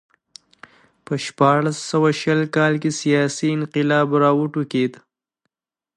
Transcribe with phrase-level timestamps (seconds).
[1.05, 4.93] په شپاړس سوه شل کال کې سیاسي انقلاب راوټوکېد.